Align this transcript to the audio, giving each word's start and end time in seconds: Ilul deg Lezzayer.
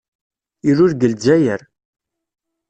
Ilul 0.69 0.91
deg 0.93 1.07
Lezzayer. 1.11 1.61